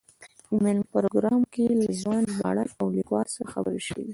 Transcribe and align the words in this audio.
د 0.49 0.51
مېلمه 0.63 0.87
پروګرام 0.93 1.41
کې 1.53 1.63
له 1.79 1.87
ځوان 2.01 2.23
ژباړن 2.33 2.67
او 2.79 2.85
لیکوال 2.97 3.27
سره 3.35 3.51
خبرې 3.53 3.81
شوې 3.87 4.03
دي. 4.05 4.09